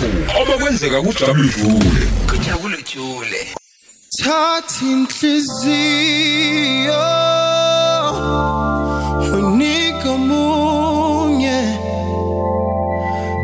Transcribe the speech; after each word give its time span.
nakho 0.00 0.42
abakwenzeka 0.42 1.02
kujabule 1.02 1.48
jule 1.56 2.06
kujabule 2.30 2.78
jule 2.94 3.40
thatha 4.18 4.86
inhliziyo 4.86 6.14
unika 9.38 10.12
munye 10.28 11.78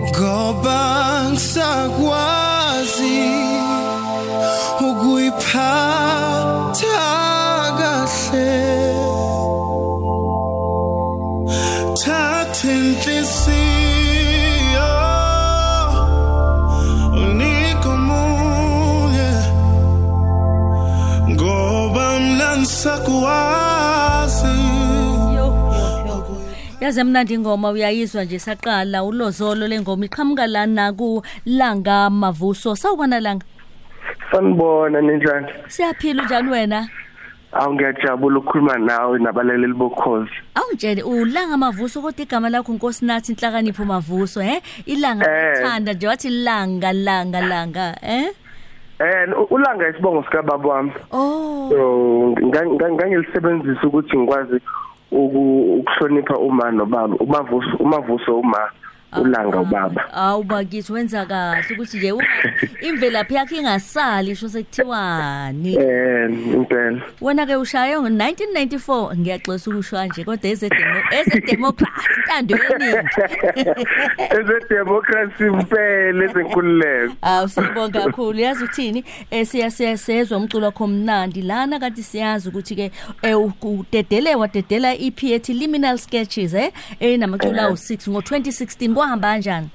ngoba 0.09 0.79
ngisakwazi 1.31 3.19
ukuyiphatha 4.81 6.10
yaze 26.81 27.05
mnandi 27.05 27.35
ingoma 27.35 27.71
uyayizwa 27.71 28.25
nje 28.25 28.39
saqala 28.39 29.05
ulozolo 29.05 29.69
lengoma 29.69 30.05
iqhamuka 30.05 30.47
lana 30.47 30.93
ku 30.93 31.23
langa 31.47 32.11
mavuso. 32.11 32.77
Sawubona 32.77 33.21
langa? 33.21 33.47
Sanibona 34.33 35.01
ninjani? 35.01 35.47
Siyaphila 35.69 36.25
njani 36.25 36.51
wena? 36.51 36.89
Awu 37.53 37.75
ngiyajabula 37.75 38.39
ukukhuluma 38.39 38.79
nawe 38.79 39.19
nabalaleli 39.19 39.75
bokhozi. 39.75 40.31
Awungitshele 40.55 41.03
ulanga 41.03 41.57
mavuso 41.57 42.03
kodwa 42.03 42.23
igama 42.23 42.49
lakho 42.49 42.73
nkosinathi 42.73 43.33
inhlakanipho 43.33 43.85
mavuso 43.85 44.41
he? 44.41 44.63
Ilanga 44.87 45.27
Eh. 45.27 45.57
lithanda 45.59 45.93
nje 45.93 46.07
wathi 46.09 46.31
langa 46.31 46.93
langa 46.93 47.41
langa 47.41 47.97
eh? 48.03 48.31
Eh 49.01 49.29
u- 49.41 49.49
ulanga 49.55 49.89
isibongo 49.89 50.23
sika 50.25 50.43
baba 50.43 50.69
wami. 50.69 50.93
Oh. 51.13 51.69
So 51.71 52.35
nga- 52.47 52.67
nga- 52.67 52.93
ngangilisebenzisa 52.93 53.87
ukuthi 53.87 54.17
ngikwazi 54.19 54.61
uku- 55.11 55.75
ukuhlonipha 55.81 56.35
uma 56.39 56.71
nobaba 56.71 57.17
umavuso 57.17 57.77
umavuso 57.79 58.39
uma 58.39 58.59
ulanga 59.21 59.61
ubaba. 59.61 60.05
awu 60.15 60.43
bakithi 60.45 60.93
wenza 60.93 61.27
kahle 61.27 61.65
ukuthi 61.75 61.97
nje 61.99 62.13
u- 62.13 62.23
imvelaphi 62.89 63.35
yakhe 63.35 63.57
ingasali 63.57 64.37
sho 64.37 64.49
sekuthiwani? 64.49 65.75
Eh 65.75 66.31
impela 66.55 67.01
wena 67.21 67.47
ke 67.47 67.57
ushaye 67.57 67.97
ngo1994 67.99 69.17
ngiyaxolisa 69.19 69.71
ukusho 69.71 70.05
nje 70.05 70.25
kodwa 70.25 70.51
eze 70.51 70.69
eze 71.11 71.41
democracy 71.41 72.09
intando 72.19 72.57
yeningi 72.63 73.07
eze 74.31 74.55
democracy 74.69 75.45
impela 75.47 76.25
ezenkululeko 76.25 77.15
Awu 77.23 77.49
sibonga 77.49 78.01
kakhulu. 78.01 78.41
Yazi 78.41 78.65
uthini? 78.65 79.05
Eh 79.31 79.47
siya 79.47 79.71
siyasezwa 79.71 80.39
umculo 80.39 80.67
wakho 80.67 80.87
mnandi. 80.87 81.43
Lana 81.43 81.79
kanti 81.81 82.03
siyazi 82.03 82.49
ukuthi 82.49 82.77
ke 82.77 82.91
eh, 83.23 83.39
udedele 83.63 84.35
wadedela 84.35 84.95
EP 84.95 85.23
ethi 85.23 85.53
Liminal 85.53 85.99
Sketches 85.99 86.55
eh? 86.55 86.73
Enamaculo 87.01 87.63
awu6 87.63 88.11
ngo2016 88.11 88.95
kwahamba 88.95 89.29
kanjani? 89.29 89.69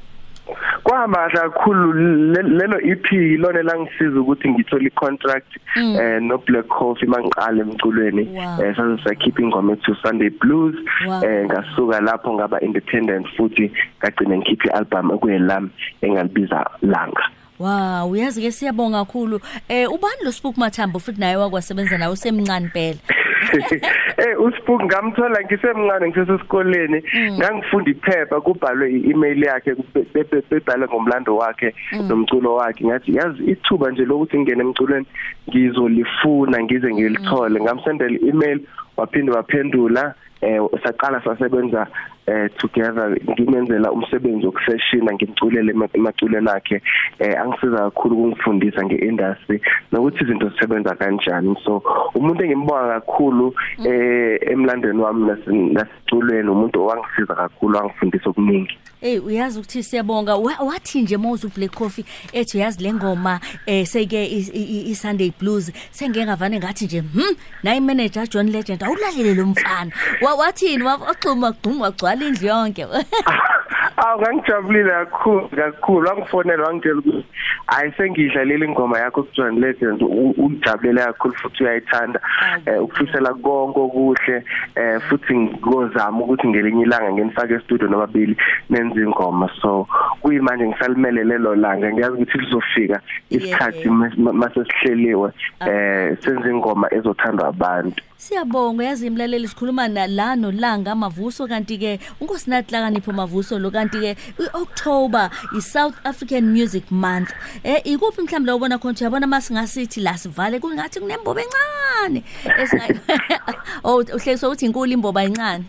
Kwahamba 0.96 1.30
kakhulu 1.30 1.94
le- 2.34 2.44
lelo 2.44 2.80
EP 2.82 3.12
lona 3.38 3.64
langisiza 3.64 4.20
ukuthi 4.20 4.50
ngithole 4.50 4.88
icontract 4.88 5.48
eh 5.76 6.22
no 6.22 6.38
Black 6.38 6.68
Coffee 6.68 7.08
mangiqala 7.08 7.62
emculweni 7.62 8.24
Wow. 8.36 8.64
eh 8.64 8.76
saze 8.76 9.04
sakhipha 9.04 9.42
ingoma 9.42 9.74
ethi 9.74 9.92
Sunday 10.02 10.30
Blues 10.30 10.76
Wow. 11.08 11.24
eh 11.24 11.46
ngasuka 11.46 12.00
lapho 12.02 12.34
ngaba 12.34 12.62
independent 12.62 13.28
futhi 13.38 13.72
ngagcina 14.00 14.38
ngikhipha 14.38 14.68
ialbum 14.70 15.12
ekuyelami 15.12 15.70
engalibiza 16.02 16.66
langa 16.82 17.24
Wow 17.60 18.10
uyazi 18.12 18.42
ke 18.42 18.52
siyabonga 18.52 19.06
kakhulu 19.06 19.40
eh 19.70 19.92
ubani 19.92 20.24
lo 20.24 20.32
Spook 20.32 20.58
Mathambo 20.58 21.00
futhi 21.00 21.20
naye 21.20 21.36
wakwasebenza 21.36 21.98
nawe 21.98 22.14
usemncane 22.14 22.68
phela 22.74 23.00
Eh 24.18 24.40
uSpook 24.40 24.84
ngamthola 24.84 25.44
ngisemncane 25.44 26.08
ngisesesikoleni 26.08 27.04
ngangifunda 27.38 27.92
iphepha 27.92 28.42
kubhalwe 28.42 28.92
i-email 28.92 29.44
yakhe 29.44 29.76
be- 29.94 30.08
be- 30.14 30.24
be- 30.24 30.44
bebhale 30.50 30.86
ngomlando 30.88 31.36
wakhe 31.36 31.76
nomculo 32.08 32.56
wakhe. 32.56 32.86
Ngathi 32.86 33.16
yazi 33.16 33.44
ithuba 33.44 33.92
nje 33.92 34.06
lokuthi 34.06 34.40
ngene 34.40 34.62
emculweni 34.64 35.06
ngizolifuna 35.50 36.64
ngize 36.64 36.94
ngilithole. 36.94 37.62
Ngamsendela 37.62 38.18
i-email 38.20 38.60
waphinde 38.98 39.32
waphendula 39.32 40.14
eh 40.46 40.62
saqala 40.84 41.22
sasebenza 41.26 41.88
eh 42.28 42.50
together. 42.58 43.18
Ngimenzela 43.30 43.92
umsebenzi 43.92 44.46
wokuseshina 44.46 45.14
ngimculele 45.14 45.72
ema- 45.72 45.90
emaculeni 45.94 46.50
akhe. 46.50 46.82
Eh 47.20 47.34
angisiza 47.42 47.78
kakhulu 47.78 48.16
ukungifundisa 48.16 48.86
ngeindustry 48.86 49.62
nokuthi 49.92 50.24
izinto 50.24 50.50
zisebenza 50.50 50.96
kanjani. 50.96 51.56
So 51.66 51.82
umuntu 52.16 52.44
engimbonga 52.44 53.02
kakhulu 53.02 53.54
eh 53.86 54.40
emlandweni 54.52 55.02
wami 55.02 55.26
nasi- 55.30 55.74
nasiculweni 55.74 56.50
umuntu 56.50 56.82
owangisiza 56.82 57.34
kakhulu 57.36 57.78
wangifundisa 57.78 58.30
okuningi. 58.30 58.78
Hey 59.06 59.20
uyazi 59.20 59.60
ukuthi 59.60 59.84
siyabonga. 59.84 60.36
Wa- 60.36 60.58
wathi 60.60 61.02
nje 61.02 61.18
mawuzu 61.18 61.52
Black 61.56 61.72
Coffee 61.76 62.06
ethi 62.34 62.58
uyazi 62.58 62.84
lengoma 62.84 63.40
eh 63.66 63.88
seke 63.88 64.26
i- 64.26 64.52
i 64.54 64.92
i- 64.92 64.96
Sunday 64.96 65.32
Blues 65.40 65.72
sengeke 65.92 66.26
ngavane 66.26 66.58
ngathi 66.60 66.86
nje 66.86 67.00
hm 67.00 67.36
nayi 67.64 67.80
manager 67.82 68.28
John 68.30 68.52
Legend 68.52 68.84
awulalele 68.84 69.34
lo 69.34 69.46
mfana. 69.46 69.92
Wa- 70.22 70.36
wathini 70.36 70.84
waxhuma 70.84 71.52
gcuma 71.52 71.92
gcwala 71.92 72.26
indlu 72.26 72.48
yonke. 72.48 72.86
awu 73.98 74.22
ngangijabulile 74.22 74.90
kakhulu 74.90 75.48
kakhulu. 75.50 76.08
Wangifonela 76.08 76.64
wangitshela 76.64 77.00
ukuthi 77.00 77.26
hayi 77.68 77.92
sengiyidlalela 77.98 78.66
ingoma 78.66 79.00
yakho 79.00 79.24
kuJohn 79.24 79.60
Legend 79.60 80.02
u- 80.02 80.36
uyijabulele 80.38 81.02
kakhulu 81.02 81.34
futhi 81.36 81.64
uyayithanda 81.64 82.20
eh 82.66 82.84
ukufisela 82.84 83.34
konke 83.34 83.80
okuhle 83.80 84.44
eh 84.76 85.00
futhi 85.10 85.34
ngozama 85.36 86.20
ukuthi 86.20 86.48
ngelinye 86.48 86.84
ilanga 86.84 87.12
ngenifake 87.14 87.54
e-studio 87.54 87.88
nobabili 87.88 88.38
nenze 88.70 89.02
ingoma. 89.02 89.50
So 89.62 89.88
kuyimanje 90.22 90.68
ngisalimelele 90.68 91.38
lo 91.38 91.56
langa. 91.56 91.92
Ngiyazi 91.94 92.14
ukuthi 92.14 92.38
lizofika 92.38 93.00
isikhathi 93.30 93.78
Yeah. 93.88 93.92
mas- 93.92 94.34
mase 94.34 94.66
sihleliwe 94.66 95.32
eh 95.68 96.18
senze 96.22 96.50
ingoma 96.50 96.94
ezothandwa 96.94 97.48
abantu. 97.48 98.04
Siyabonga 98.18 98.84
yazi 98.84 99.08
imlaleli 99.08 99.48
sikhuluma 99.48 99.88
la 99.88 100.36
nolanga 100.36 100.92
amavuso 100.92 101.48
kanti 101.48 101.78
ke 101.78 102.00
unkosinathi 102.22 102.72
lakanipho 102.72 103.12
mavuso 103.12 103.60
lo 103.60 103.70
kanti 103.70 104.00
ke 104.00 104.16
iOctober 104.40 105.30
iSouth 105.58 105.96
African 106.06 106.54
Music 106.54 106.90
Month. 106.92 107.34
Eh 107.64 107.82
ikuphi 107.84 108.22
mhlawumbe 108.22 108.48
la 108.48 108.56
ubona 108.56 108.78
khona 108.78 108.96
uyabona 109.02 109.28
masingasithi 109.28 110.00
la 110.00 110.18
sivale 110.18 110.60
kungathi 110.60 111.00
kunembobo 111.00 111.40
encane 111.40 112.24
esingayi 112.58 113.00
oh 113.84 113.98
uhlekiswa 113.98 114.50
ukuthi 114.50 114.66
inkulu 114.66 114.92
imbobo 114.92 115.20
encane 115.20 115.66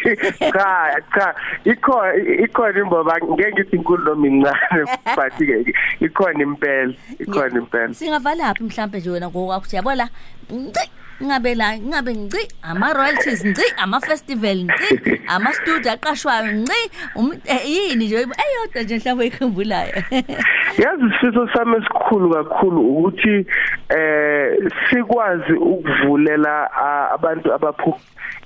cha 0.54 1.02
cha 1.14 1.34
ikhona 1.64 2.16
ikhona 2.44 2.80
imboba 2.80 3.20
ngeke 3.22 3.52
ngithi 3.52 3.76
inkulu 3.76 4.04
noma 4.04 4.26
incane 4.26 4.84
but 5.16 5.36
ke 5.36 5.74
ikhona 6.00 6.42
impela 6.42 6.94
ikhona 7.18 7.58
impela. 7.60 7.94
Singavala 7.94 8.54
phi 8.54 8.64
mhlawumbe 8.64 8.98
nje 8.98 9.10
wena 9.10 9.28
ngokwakho 9.28 9.66
uyabona? 9.72 10.08
Nci 10.50 10.90
ngabe 11.24 11.54
la 11.54 11.78
ngabe 11.78 12.12
nci 12.12 12.48
ama 12.62 12.92
royalties 12.92 13.44
nci 13.44 13.62
ama 13.76 14.00
festival 14.00 14.56
nci 14.64 14.88
ama 15.34 15.52
studio 15.52 15.92
aqashwayo 15.92 16.52
nci 16.52 16.80
um- 17.14 17.40
eh, 17.44 17.70
yini 17.70 18.04
nje? 18.04 18.16
Eyodwa 18.16 18.82
nje 18.82 18.96
mhlawumbe 18.96 19.26
ikhumbulayo 19.26 20.02
yazi 20.82 21.04
isifiso 21.06 21.48
sami 21.54 21.76
esikhulu 21.76 22.30
kakhulu 22.30 22.80
ukuthi 22.80 23.46
eh 23.88 24.70
sikwazi 24.90 25.52
ukuvulela 25.52 26.70
ah, 26.72 27.10
abantu 27.14 27.54
abaphu 27.54 27.94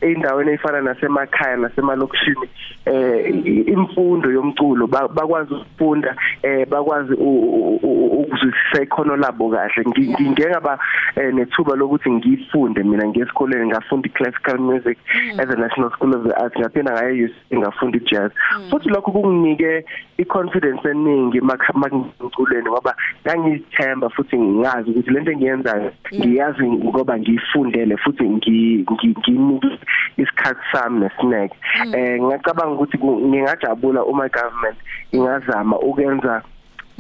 eindaweni 0.05 0.51
ezifana 0.53 0.81
nasemakhaya 0.81 1.57
nasemalokishini 1.57 2.49
eh 2.87 3.35
i- 3.47 3.61
imfundo 3.73 4.31
yomculo 4.31 4.87
ba- 4.87 5.09
bakwazi 5.09 5.55
ukufunda 5.55 6.17
eh 6.43 6.67
bakwazi 6.69 7.15
u- 7.15 7.49
u- 7.59 7.81
u- 7.83 8.21
ukuzwisisa 8.21 8.83
ikhono 8.83 9.17
labo 9.17 9.49
kahle. 9.51 9.85
Ngi- 9.85 10.11
ngi- 10.13 10.31
ngingaba 10.31 10.79
eh, 11.17 11.35
nethuba 11.35 11.77
lokuthi 11.77 12.11
ngifunde 12.11 12.83
mina 12.83 13.09
ngesikoleni 13.09 13.67
ngafunda 13.67 14.09
classical 14.09 14.59
music 14.59 14.99
at 15.39 15.49
the 15.49 15.57
National 15.57 15.91
School 15.91 16.15
of 16.15 16.23
the 16.29 16.35
Arts 16.37 16.57
ngaphinda 16.59 16.93
ngaye 16.93 17.31
ngafunda 17.55 17.99
jazz 17.99 18.31
futhi 18.71 18.89
lokho 18.89 19.11
kunginike 19.13 19.85
i-confidence 20.19 20.89
eningi 20.89 21.41
makumculweni 21.41 22.69
ngoba 22.69 22.95
ngangithemba 23.27 24.09
futhi 24.11 24.39
ngazi 24.39 24.91
ukuthi 24.91 25.11
lento 25.11 25.31
engiyenzayo 25.33 25.91
ngiyazi 26.15 26.63
ngoba 26.69 27.19
ngiyifundele 27.19 27.97
futhi 27.97 28.25
ngi- 28.25 28.85
ngi- 28.91 29.15
nginike 29.19 29.79
isikhathi 30.17 30.61
sami 30.73 31.01
nesineke 31.01 31.57
eh 31.95 32.21
ngiyacabanga 32.23 32.75
ukuthi 32.75 32.99
ku- 32.99 33.21
ngingajabula 33.29 34.05
uma 34.05 34.29
government 34.29 34.79
ingazama 35.13 35.79
ukwenza 35.79 36.43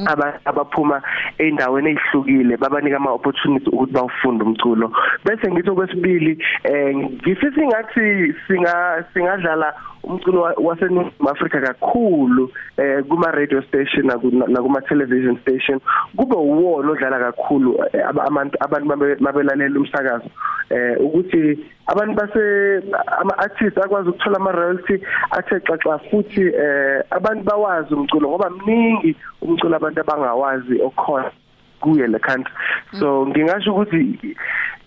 aba 0.06 0.41
abaphuma 0.44 1.02
eindaweni 1.38 1.91
ezihlukile 1.91 2.56
babanika 2.56 2.96
ama 2.96 3.12
opportunity 3.12 3.70
ukuthi 3.70 3.93
bawufunda 3.93 4.44
umculo. 4.44 4.91
Bese 5.25 5.46
ngithi 5.52 5.70
okwesibili 5.70 6.43
eh 6.64 6.96
ngifisa 6.96 7.62
ingathi 7.62 8.35
singa 8.49 9.05
singadlala 9.14 9.75
umculo 10.06 10.40
wa- 10.42 10.54
waseNingizimu 10.58 11.28
Afrika 11.30 11.60
kakhulu 11.60 12.50
eh 12.76 13.02
kuma 13.08 13.30
radio 13.32 13.62
station 13.62 14.06
naku- 14.06 14.30
nakuma 14.48 14.80
television 14.80 15.36
station. 15.42 15.80
Kube 16.16 16.36
uwona 16.36 16.90
odlala 16.92 17.18
kakhulu 17.18 17.78
eh, 17.92 18.08
aba- 18.08 18.24
abantu 18.26 18.56
abantu 18.60 18.86
mabe- 18.88 19.16
mabelalela 19.20 19.80
umsakazo. 19.80 20.30
Eh 20.70 20.96
ukuthi 21.00 21.58
abantu 21.86 22.14
base 22.14 22.82
ama 23.20 23.38
artists 23.38 23.78
akwazi 23.78 24.08
ukuthola 24.08 24.36
ama 24.36 24.52
royalty 24.52 25.00
athe 25.30 25.60
xaxa 25.60 25.98
futhi 26.10 26.46
eh 26.48 27.02
abantu 27.10 27.44
bawazi 27.44 27.94
umculo 27.94 28.28
ngoba 28.28 28.50
mningi 28.50 29.16
umculo 29.42 29.76
abantu 29.76 30.00
abangawazi 30.00 30.80
okhona 30.82 31.30
kuye 31.80 32.06
le 32.06 32.18
country. 32.18 32.52
So 32.98 33.26
ngingasho 33.26 33.72
ukuthi 33.74 34.36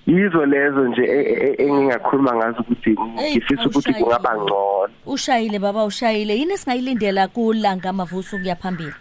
yizo 0.08 0.46
lezo 0.46 0.88
nje 0.88 1.02
e- 1.04 1.22
e- 1.34 1.56
e- 1.60 1.64
engingakhuluma 1.68 2.36
ngazo 2.36 2.60
ukuthi 2.62 2.96
Hey, 3.16 3.32
ngifisa 3.32 3.64
ukuthi 3.66 3.76
awushayile. 3.90 4.00
kungaba 4.04 4.36
ngcono. 4.36 4.94
Ushayile 5.06 5.60
baba 5.60 5.86
ushayile. 5.86 6.38
Yini 6.38 6.54
esingayilindela 6.54 7.28
kulanga 7.28 7.94
mavuso 7.94 8.38
kuya 8.38 8.56
phambili? 8.56 8.94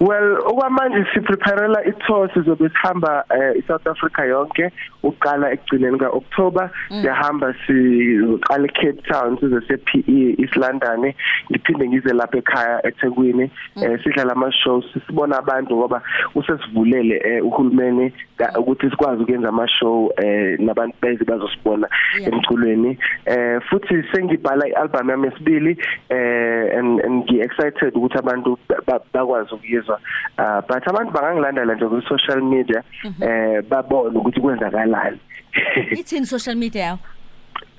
Well 0.00 0.36
okwamanje 0.46 1.06
sipreparela 1.14 1.84
i-tour 1.86 2.28
sizobe 2.34 2.68
sihamba 2.68 3.24
eh, 3.30 3.56
i-South 3.58 3.86
Africa 3.86 4.18
yonke 4.28 4.70
uqala 5.02 5.52
ekugcineni 5.52 5.98
kaOctober. 5.98 6.70
Siyahamba 6.88 7.54
siqala 7.66 8.66
eCape 8.66 9.02
Town 9.08 9.38
size 9.38 9.60
sePE 9.68 10.34
East 10.42 10.56
London 10.56 11.12
ngiphinde 11.50 11.88
ngize 11.88 12.12
lapha 12.12 12.38
ekhaya 12.38 12.80
eThekwini. 12.86 13.50
Eh, 13.82 14.00
sidlala 14.04 14.32
ama 14.32 14.50
shows 14.52 14.84
sibona 15.06 15.38
abantu 15.38 15.76
ngoba 15.76 16.02
usesivulele 16.34 17.22
eh, 17.24 17.44
uhulumeni 17.46 18.12
ka- 18.36 18.58
ukuthi 18.60 18.90
sikwazi 18.90 19.22
ukwenza 19.22 19.48
ama 19.48 19.68
show 19.68 20.10
eh, 20.16 20.58
nabantu 20.60 20.96
beze 21.02 21.24
bazosibona 21.24 21.88
Yeah. 22.20 22.32
emculweni. 22.32 22.98
Eh 23.26 23.60
futhi 23.70 24.02
sengibhala 24.12 24.68
ialbum 24.68 25.10
yami 25.10 25.26
yesibili 25.28 25.78
eh 26.08 26.78
and 26.78 27.00
and 27.00 27.24
ngi 27.24 27.40
excited 27.40 27.94
ukuthi 27.94 28.18
abantu 28.18 28.58
ba- 28.68 28.82
ba- 28.86 29.00
bakwazi 29.12 29.54
ukuyizwa 29.54 29.83
uh, 29.92 30.60
but 30.68 30.86
abantu 30.88 31.12
bangangilandela 31.12 31.74
nje 31.74 31.88
ku 31.88 32.02
social 32.08 32.42
media 32.42 32.82
eh 33.20 33.62
babone 33.68 34.18
ukuthi 34.18 34.40
kwenzakalani. 34.40 35.18
Ithini 36.00 36.26
social 36.26 36.56
media 36.56 36.84
yawo 36.84 36.98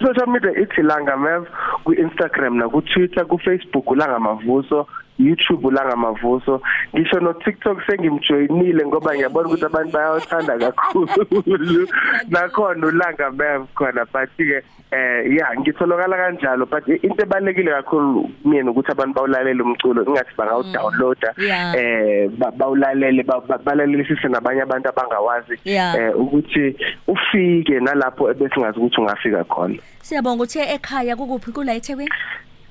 social 0.02 0.28
media 0.28 0.52
ithi 0.52 0.82
langa 0.82 1.18
mev 1.18 1.48
ku 1.84 1.94
Instagram 1.94 2.58
na 2.58 2.70
ku 2.70 2.82
Twitter 2.82 3.26
ku 3.26 3.38
Facebook 3.38 3.86
langa 3.96 4.20
mavuso 4.20 4.88
YouTube 5.20 5.72
langa 5.72 5.96
mavuso 5.96 6.62
ngisho 6.96 7.20
no 7.20 7.34
TikTok 7.34 7.82
sengimjoinile 7.88 8.86
ngoba 8.86 9.14
ngiyabona 9.16 9.48
ukuthi 9.48 9.66
abantu 9.66 9.92
bayawathanda 9.92 10.58
kakhulu. 10.60 11.88
Nakhona 12.30 12.88
ulanga 12.88 13.32
mev 13.32 13.68
khona 13.76 14.06
but 14.12 14.30
ke 14.38 14.62
eh 14.92 15.24
yeah 15.32 15.50
ngitholakala 15.60 16.18
kanjalo 16.18 16.66
but 16.70 16.88
into 16.88 17.24
ebalekile 17.24 17.72
kakhulu 17.72 18.30
mina 18.46 18.72
ukuthi 18.72 18.92
abantu 18.92 19.14
bawulalela 19.16 19.64
umculo 19.64 20.04
ingathi 20.06 20.36
bangawudownloada 20.38 21.34
Yeah. 21.38 21.76
eh 21.76 22.30
ba- 22.38 22.52
bawulalele 22.52 23.24
ba- 23.24 23.42
ba- 23.48 23.58
balalelisise 23.58 24.28
nabanye 24.28 24.62
abantu 24.62 24.90
abangawazi 24.90 25.60
Yeah. 25.66 25.96
eh 25.96 26.12
ukuthi 26.20 26.76
ufike 27.08 27.80
nalapho 27.80 28.32
ebesingazi 28.32 28.80
ukuthi 28.80 29.02
ungafika 29.02 29.44
khona. 29.44 29.76
Siyabonga 30.02 30.44
ukuthi 30.44 30.60
ekhaya 30.60 31.16
kukuphi? 31.16 31.52
Kula 31.52 31.74
eThekwini? 31.76 32.12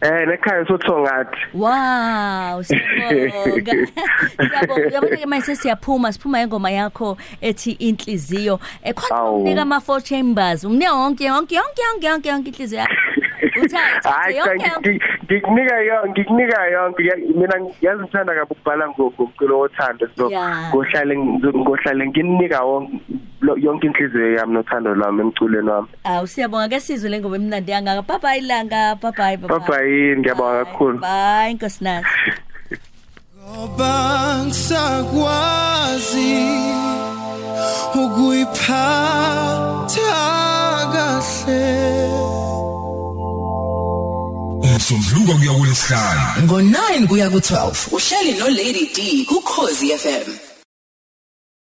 Eh 0.04 0.26
nekhaya 0.28 0.66
sothongathi 0.68 1.38
Wow, 1.54 2.60
siyabonga. 2.62 3.72
Siyabonga. 4.36 4.90
Yabona 4.92 5.16
ke 5.16 5.26
manje 5.26 5.56
siyaphuma, 5.56 6.12
siphuma 6.12 6.42
ingoma 6.42 6.70
yakho 6.70 7.16
ethi 7.40 7.72
inhliziyo. 7.72 8.60
Eh 8.82 8.92
khona 8.94 9.20
Awu. 9.20 9.42
unika 9.44 9.62
ama 9.62 9.80
four 9.80 10.00
chambers. 10.02 10.64
Unginika 10.64 10.90
yonke 10.92 11.24
yonke 11.24 11.54
yonke 11.54 11.82
yonke 11.82 12.06
yonke 12.06 12.28
yonke 12.28 12.50
inhliziyo 12.50 12.80
yakho. 12.80 12.94
Uthatha 13.62 14.10
Hayi 14.20 14.34
cha, 14.34 14.40
yonke 14.50 14.66
yonke. 14.68 14.90
ngi- 14.90 15.00
ngikunika 15.24 15.76
yonke 15.80 16.20
ngikunika 16.20 16.66
yonke 16.66 17.04
Ya- 17.04 17.16
mina 17.16 17.54
yazi 17.80 18.02
ngithanda 18.02 18.34
kabi 18.34 18.50
ukubhala 18.50 18.86
ngo- 18.88 19.12
ngomculo 19.18 19.58
wothando 19.58 20.06
so 20.16 20.28
Yeah. 20.30 20.70
ngohlale 20.74 21.16
ngohlale 21.16 22.06
nginika 22.06 22.60
wonke 22.64 22.92
lo- 22.92 23.00
yonke 23.56 23.86
inhliziyo 23.86 24.32
yami 24.36 24.52
nothando 24.54 24.94
lwami 24.94 25.20
emculweni 25.20 25.70
wami 25.70 25.88
Awu 26.04 26.26
siyabonga 26.26 26.68
ke 26.68 26.80
sizwe 26.80 27.10
lengoma 27.10 27.36
emnandi 27.36 27.72
yangaka. 27.72 28.02
Bye 28.02 28.18
bye 28.22 28.40
langa. 28.40 28.94
Bye 29.02 29.12
bye 29.12 29.36
bye. 29.36 29.48
bye 29.48 29.58
bye 29.68 30.16
ngiyabonga 30.18 30.64
kakhulu 30.64 30.98
Bye 30.98 31.52
nkosinazi. 31.54 32.06
Ngoba 33.44 33.92
ngisakwazi 34.46 36.34
ukuyiphatha 37.94 40.14
kahle 40.92 41.64
umsombuluko 44.64 45.32
kuya 45.38 45.52
kulesihlanu 45.58 46.22
ngo-9 46.44 46.76
kuya 47.08 47.26
ku-12 47.30 47.54
uhleli 47.96 48.32
no-lady 48.38 48.84
d 48.96 48.98
kukhozi 49.28 49.86
fm 50.02 50.26